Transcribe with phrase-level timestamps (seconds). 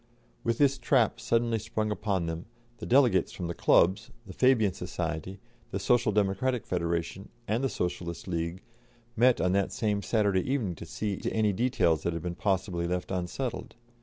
[0.43, 2.47] With this trap suddenly sprung upon them,
[2.79, 5.39] the delegates from the clubs, the Fabian Society,
[5.69, 8.63] the Social Democratic Federation, and the Socialist League,
[9.15, 12.87] met on that same Saturday evening to see to any details that had been possibly
[12.87, 13.75] left unsettled.